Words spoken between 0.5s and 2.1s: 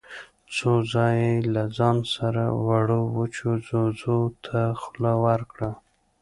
څو ځايه يې له ځان